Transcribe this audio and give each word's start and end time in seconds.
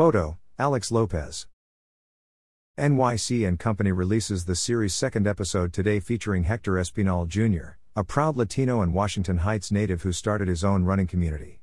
Photo, 0.00 0.38
Alex 0.58 0.90
Lopez. 0.90 1.46
NYC 2.78 3.46
and 3.46 3.58
Company 3.58 3.92
releases 3.92 4.46
the 4.46 4.56
series' 4.56 4.94
second 4.94 5.26
episode 5.26 5.74
today 5.74 6.00
featuring 6.00 6.44
Hector 6.44 6.72
Espinal 6.76 7.28
Jr., 7.28 7.72
a 7.94 8.02
proud 8.02 8.34
Latino 8.34 8.80
and 8.80 8.94
Washington 8.94 9.36
Heights 9.36 9.70
native 9.70 10.00
who 10.00 10.10
started 10.10 10.48
his 10.48 10.64
own 10.64 10.84
running 10.84 11.06
community. 11.06 11.60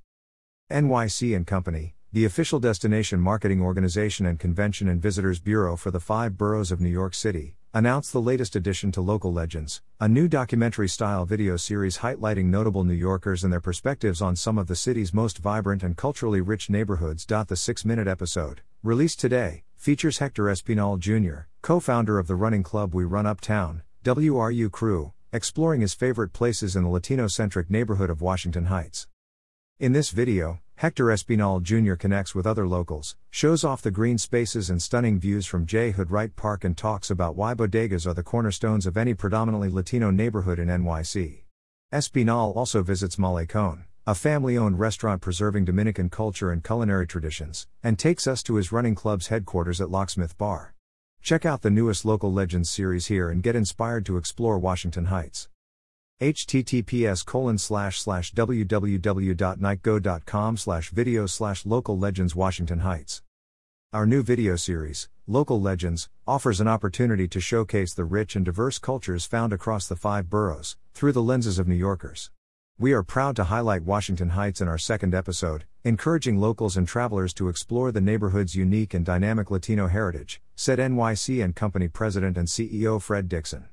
NYC 0.69 1.35
and 1.35 1.47
Company, 1.47 1.95
the 2.13 2.25
official 2.25 2.59
destination 2.59 3.19
marketing 3.19 3.59
organization 3.59 4.27
and 4.27 4.37
convention 4.37 4.87
and 4.87 5.01
visitors 5.01 5.39
bureau 5.39 5.75
for 5.75 5.89
the 5.89 5.99
five 5.99 6.37
boroughs 6.37 6.71
of 6.71 6.79
New 6.79 6.89
York 6.89 7.15
City, 7.15 7.55
announced 7.77 8.11
the 8.11 8.19
latest 8.19 8.55
addition 8.55 8.91
to 8.91 8.99
Local 8.99 9.31
Legends, 9.31 9.83
a 9.99 10.07
new 10.07 10.27
documentary 10.27 10.89
style 10.89 11.25
video 11.25 11.55
series 11.57 11.99
highlighting 11.99 12.45
notable 12.45 12.83
New 12.83 12.95
Yorkers 12.95 13.43
and 13.43 13.53
their 13.53 13.61
perspectives 13.61 14.19
on 14.19 14.35
some 14.35 14.57
of 14.57 14.65
the 14.65 14.75
city's 14.75 15.13
most 15.13 15.37
vibrant 15.37 15.83
and 15.83 15.95
culturally 15.95 16.41
rich 16.41 16.71
neighborhoods. 16.71 17.23
The 17.23 17.55
six 17.55 17.85
minute 17.85 18.07
episode, 18.07 18.61
released 18.81 19.19
today, 19.19 19.63
features 19.75 20.17
Hector 20.17 20.45
Espinal 20.45 20.97
Jr., 20.97 21.41
co 21.61 21.79
founder 21.79 22.17
of 22.17 22.25
the 22.25 22.33
running 22.33 22.63
club 22.63 22.95
We 22.95 23.03
Run 23.03 23.27
Uptown, 23.27 23.83
WRU 24.03 24.71
Crew, 24.71 25.13
exploring 25.31 25.81
his 25.81 25.93
favorite 25.93 26.33
places 26.33 26.75
in 26.75 26.81
the 26.81 26.89
Latino 26.89 27.27
centric 27.27 27.69
neighborhood 27.69 28.09
of 28.09 28.23
Washington 28.23 28.65
Heights. 28.65 29.05
In 29.79 29.93
this 29.93 30.09
video, 30.09 30.61
Hector 30.77 31.05
Espinal 31.05 31.59
Jr. 31.63 31.95
connects 31.95 32.35
with 32.35 32.45
other 32.45 32.67
locals, 32.67 33.15
shows 33.31 33.63
off 33.63 33.81
the 33.81 33.89
green 33.89 34.19
spaces 34.19 34.69
and 34.69 34.79
stunning 34.79 35.19
views 35.19 35.47
from 35.47 35.65
J. 35.65 35.89
Hood 35.89 36.11
Wright 36.11 36.35
Park, 36.35 36.63
and 36.63 36.77
talks 36.77 37.09
about 37.09 37.35
why 37.35 37.55
bodegas 37.55 38.05
are 38.05 38.13
the 38.13 38.21
cornerstones 38.21 38.85
of 38.85 38.95
any 38.95 39.15
predominantly 39.15 39.69
Latino 39.69 40.11
neighborhood 40.11 40.59
in 40.59 40.67
NYC. 40.67 41.45
Espinal 41.91 42.55
also 42.55 42.83
visits 42.83 43.15
Malecon, 43.15 43.85
a 44.05 44.13
family 44.13 44.55
owned 44.55 44.77
restaurant 44.77 45.19
preserving 45.19 45.65
Dominican 45.65 46.11
culture 46.11 46.51
and 46.51 46.63
culinary 46.63 47.07
traditions, 47.07 47.65
and 47.81 47.97
takes 47.97 48.27
us 48.27 48.43
to 48.43 48.53
his 48.53 48.71
running 48.71 48.93
club's 48.93 49.29
headquarters 49.29 49.81
at 49.81 49.89
Locksmith 49.89 50.37
Bar. 50.37 50.75
Check 51.23 51.43
out 51.43 51.63
the 51.63 51.71
newest 51.71 52.05
Local 52.05 52.31
Legends 52.31 52.69
series 52.69 53.07
here 53.07 53.29
and 53.29 53.41
get 53.41 53.55
inspired 53.55 54.05
to 54.05 54.17
explore 54.17 54.59
Washington 54.59 55.05
Heights 55.05 55.49
https 56.19 57.23
colon 57.23 57.59
slash 57.59 58.01
slash 58.01 58.33
www.nycgo.com 58.33 60.57
slash 60.57 60.89
video 60.89 61.27
slash 61.27 61.65
local 61.65 61.97
legends 61.97 62.35
Washington 62.35 62.79
Heights. 62.79 63.21
Our 63.93 64.07
new 64.07 64.23
video 64.23 64.55
series, 64.55 65.09
Local 65.27 65.61
Legends, 65.61 66.09
offers 66.25 66.59
an 66.59 66.67
opportunity 66.67 67.27
to 67.27 67.39
showcase 67.39 67.93
the 67.93 68.03
rich 68.03 68.35
and 68.35 68.43
diverse 68.43 68.79
cultures 68.79 69.25
found 69.25 69.53
across 69.53 69.87
the 69.87 69.95
five 69.95 70.29
boroughs, 70.29 70.75
through 70.93 71.11
the 71.11 71.21
lenses 71.21 71.59
of 71.59 71.67
New 71.67 71.75
Yorkers. 71.75 72.31
We 72.79 72.93
are 72.93 73.03
proud 73.03 73.35
to 73.35 73.45
highlight 73.45 73.83
Washington 73.83 74.29
Heights 74.29 74.59
in 74.59 74.67
our 74.67 74.77
second 74.77 75.13
episode, 75.13 75.65
encouraging 75.83 76.39
locals 76.39 76.77
and 76.77 76.87
travelers 76.87 77.33
to 77.35 77.47
explore 77.47 77.91
the 77.91 78.01
neighborhood's 78.01 78.55
unique 78.55 78.93
and 78.93 79.05
dynamic 79.05 79.51
Latino 79.51 79.87
heritage, 79.87 80.41
said 80.55 80.79
NYC 80.79 81.43
and 81.43 81.55
Company 81.55 81.87
President 81.87 82.37
and 82.37 82.47
CEO 82.47 83.01
Fred 83.01 83.29
Dixon. 83.29 83.67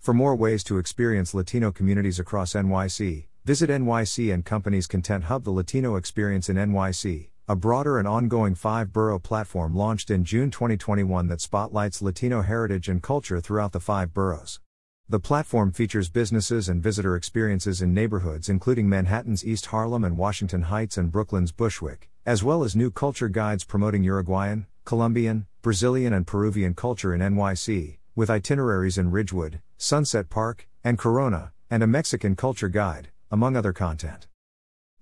For 0.00 0.14
more 0.14 0.34
ways 0.34 0.64
to 0.64 0.78
experience 0.78 1.34
Latino 1.34 1.70
communities 1.70 2.18
across 2.18 2.54
NYC, 2.54 3.26
visit 3.44 3.68
NYC 3.68 4.32
and 4.32 4.42
Company's 4.42 4.86
Content 4.86 5.24
Hub 5.24 5.44
The 5.44 5.50
Latino 5.50 5.96
Experience 5.96 6.48
in 6.48 6.56
NYC, 6.56 7.28
a 7.46 7.54
broader 7.54 7.98
and 7.98 8.08
ongoing 8.08 8.54
five 8.54 8.94
borough 8.94 9.18
platform 9.18 9.74
launched 9.74 10.10
in 10.10 10.24
June 10.24 10.50
2021 10.50 11.26
that 11.26 11.42
spotlights 11.42 12.00
Latino 12.00 12.40
heritage 12.40 12.88
and 12.88 13.02
culture 13.02 13.42
throughout 13.42 13.72
the 13.72 13.78
five 13.78 14.14
boroughs. 14.14 14.58
The 15.06 15.20
platform 15.20 15.70
features 15.70 16.08
businesses 16.08 16.66
and 16.66 16.82
visitor 16.82 17.14
experiences 17.14 17.82
in 17.82 17.92
neighborhoods 17.92 18.48
including 18.48 18.88
Manhattan's 18.88 19.44
East 19.44 19.66
Harlem 19.66 20.02
and 20.02 20.16
Washington 20.16 20.62
Heights 20.62 20.96
and 20.96 21.12
Brooklyn's 21.12 21.52
Bushwick, 21.52 22.08
as 22.24 22.42
well 22.42 22.64
as 22.64 22.74
new 22.74 22.90
culture 22.90 23.28
guides 23.28 23.64
promoting 23.64 24.02
Uruguayan, 24.04 24.66
Colombian, 24.86 25.46
Brazilian, 25.60 26.14
and 26.14 26.26
Peruvian 26.26 26.72
culture 26.72 27.12
in 27.12 27.20
NYC, 27.20 27.98
with 28.20 28.28
itineraries 28.28 28.98
in 28.98 29.10
Ridgewood, 29.10 29.62
Sunset 29.78 30.28
Park, 30.28 30.68
and 30.84 30.98
Corona, 30.98 31.52
and 31.70 31.82
a 31.82 31.86
Mexican 31.86 32.36
culture 32.36 32.68
guide, 32.68 33.08
among 33.30 33.56
other 33.56 33.72
content. 33.72 34.26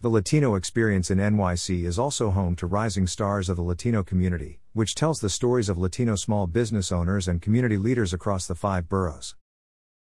The 0.00 0.08
Latino 0.08 0.54
Experience 0.54 1.10
in 1.10 1.18
NYC 1.18 1.84
is 1.84 1.98
also 1.98 2.30
home 2.30 2.54
to 2.54 2.68
Rising 2.68 3.08
Stars 3.08 3.48
of 3.48 3.56
the 3.56 3.62
Latino 3.62 4.04
Community, 4.04 4.60
which 4.72 4.94
tells 4.94 5.18
the 5.18 5.28
stories 5.28 5.68
of 5.68 5.76
Latino 5.76 6.14
small 6.14 6.46
business 6.46 6.92
owners 6.92 7.26
and 7.26 7.42
community 7.42 7.76
leaders 7.76 8.12
across 8.12 8.46
the 8.46 8.54
five 8.54 8.88
boroughs. 8.88 9.34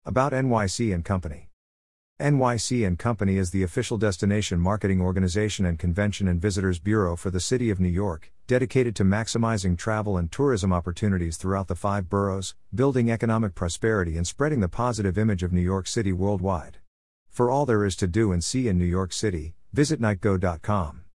About 0.05 0.33
NYC 0.33 0.93
and 0.93 1.03
Company. 1.03 1.46
NYC 2.19 2.87
and 2.87 2.99
Company 2.99 3.37
is 3.37 3.51
the 3.51 3.63
official 3.63 3.99
destination 3.99 4.59
marketing 4.59 5.03
organization 5.03 5.67
and 5.67 5.79
convention 5.79 6.27
and 6.29 6.41
visitors 6.41 6.79
bureau 6.79 7.15
for 7.15 7.29
the 7.31 7.41
city 7.41 7.69
of 7.69 7.79
New 7.79 7.91
York, 7.91 8.33
dedicated 8.47 8.97
to 8.97 9.05
maximizing 9.05 9.77
travel 9.77 10.17
and 10.17 10.33
tourism 10.33 10.73
opportunities 10.73 11.37
throughout 11.37 11.69
the 11.69 11.75
five 11.75 12.09
boroughs, 12.09 12.55
building 12.75 13.11
economic 13.11 13.55
prosperity 13.55 14.17
and 14.17 14.27
spreading 14.27 14.61
the 14.61 14.69
positive 14.69 15.19
image 15.19 15.43
of 15.43 15.53
New 15.53 15.61
York 15.61 15.87
City 15.87 16.11
worldwide. 16.11 16.79
For 17.29 17.51
all 17.51 17.67
there 17.67 17.85
is 17.85 17.97
to 17.97 18.07
do 18.07 18.33
and 18.33 18.43
see 18.43 18.67
in 18.67 18.79
New 18.79 18.87
York 18.87 19.13
City, 19.13 19.55
visit 19.75 20.01
nycgo.com. 20.01 21.03